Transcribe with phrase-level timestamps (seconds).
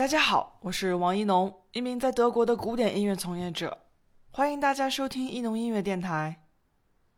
[0.00, 3.82] 大家好，我是王一农，一名在德国的古典音乐从业者。
[4.30, 6.48] 欢迎大家收听一农音乐电台。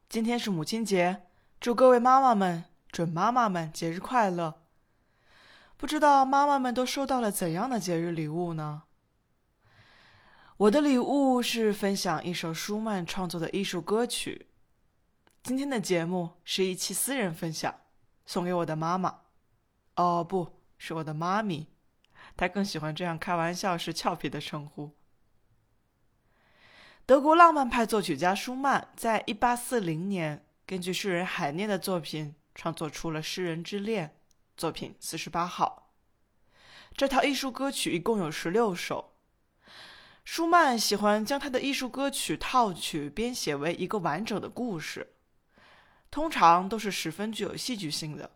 [0.09, 1.29] 今天是母亲节，
[1.61, 4.65] 祝各位妈妈们、准妈妈们节日快乐。
[5.77, 8.83] 不知道妈妈们都收到了怎样的节日礼物呢？
[10.57, 14.49] 我的礼物是分享一首舒曼创作的艺术歌曲。
[15.45, 17.73] 今天的节目是一期私人分享，
[18.27, 19.21] 送给我的妈妈。
[19.95, 21.69] 哦，不是我的妈咪。
[22.37, 24.91] 他更喜欢这样开玩笑时俏皮的称呼。
[27.05, 34.09] 德国浪漫派作曲家舒曼在一八四零年根据诗人海涅的作品创作出了《诗人之恋》，
[34.57, 35.91] 作品四十八号。
[36.97, 39.15] 这套艺术歌曲一共有十六首。
[40.25, 45.15] 舒曼喜欢将他的艺术歌曲套曲编写为一个完整的故事，
[46.11, 48.29] 通常都是十分具有戏剧性的。《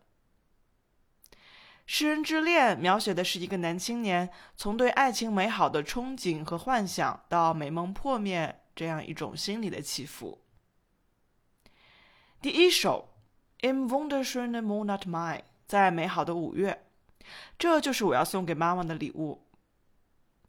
[1.87, 10.43] 诗人之恋》描写的是一个男青年从对爱情美好的憧憬和幻想到美梦破灭这样一种心理的起伏。
[12.41, 13.07] 第一首
[13.67, 16.85] 《Im wunderschönen Monat Mai》在美好的五月，
[17.57, 19.47] 这就是我要送给妈妈的礼物。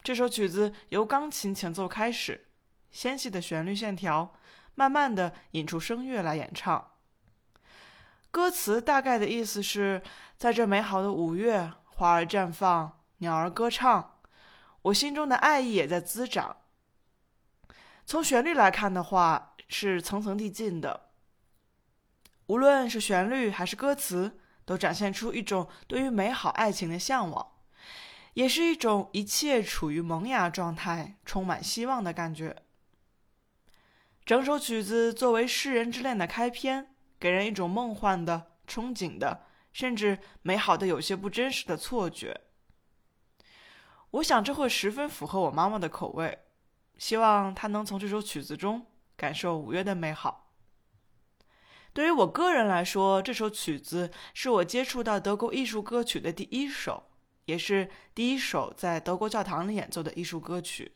[0.02, 2.48] 这首曲子由钢琴前奏开始，
[2.90, 4.34] 纤细的旋律线条，
[4.74, 6.94] 慢慢的引出声乐来演唱。
[8.30, 10.02] 歌词大概的意思是，
[10.36, 14.18] 在这美好的五月，花儿绽放，鸟儿歌唱，
[14.82, 16.58] 我心中的爱意也在滋长。
[18.04, 21.08] 从旋律来看的话，是层层递进的。
[22.46, 27.52] 无论是旋律还是歌词，都展现出一种对于美好爱情的向往，
[28.34, 32.62] 也是一种一切处于萌芽状态、充满希望的感觉。
[34.24, 36.94] 整首曲子作为诗人之恋的开篇。
[37.18, 42.42] 给人一种梦幻的、憧憬的，甚至美好的、有些不真实的错觉。
[44.10, 46.38] 我想这会十分符合我妈妈的口味，
[46.96, 48.86] 希望她能从这首曲子中
[49.16, 50.52] 感受五月的美好。
[51.92, 57.10] 对于我个人来说，这首曲子是我接触到德国艺术歌曲的第一首，
[57.46, 60.92] 也是第一首在德国教堂里演奏的艺术歌曲。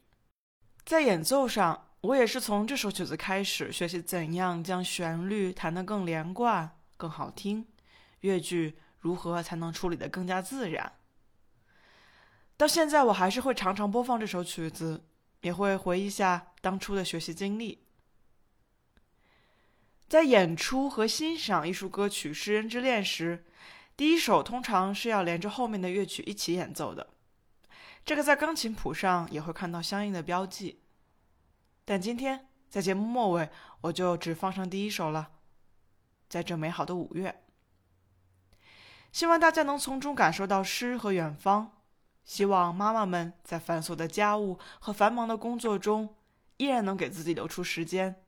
[0.84, 1.88] 在演奏上。
[2.02, 7.64] 我也是从这首曲子开始学习怎样将旋律弹得更连贯、更好听，
[8.20, 10.94] 乐句如何才能处理得更加自然。
[12.56, 15.04] 到现在，我还是会常常播放这首曲子，
[15.42, 17.84] 也会回忆一下当初的学习经历。
[20.08, 23.44] 在演出和欣赏艺术歌曲《诗人之恋》时，
[23.96, 27.10] 第一首通常是要连着后面的乐曲一起演奏的，
[28.04, 30.81] 这个在钢琴谱上也会看到相应的标记。
[31.84, 33.50] 但今天在节目末尾，
[33.82, 35.32] 我就只放上第一首了。
[36.28, 37.44] 在这美好的五月，
[39.12, 41.78] 希望大家能从中感受到诗和远方。
[42.24, 46.14] 希望妈妈们在繁琐的家务和繁忙的工作中，
[46.56, 48.24] 依然能给自己留出时间，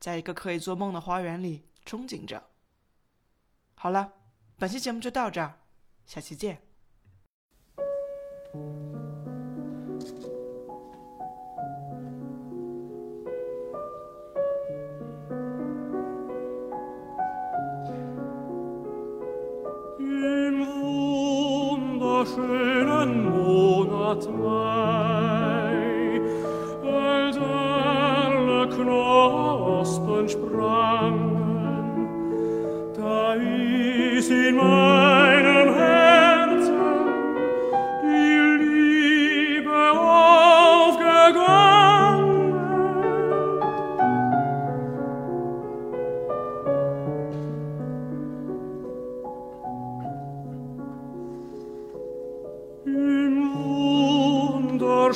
[0.00, 2.42] 在一个可以做梦的花园里憧憬着。
[3.74, 4.14] 好了，
[4.56, 5.60] 本期节目就到这儿，
[6.06, 6.62] 下期见。
[22.36, 25.72] Schönen Monat Mai,
[26.84, 31.30] als alle Knospen sprangen,
[32.94, 35.05] da ist in meinem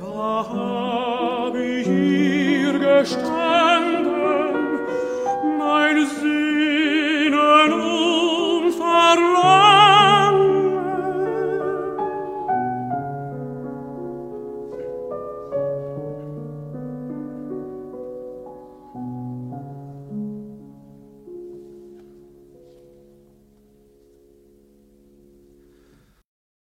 [0.00, 3.35] da hab ich ihr gestanden,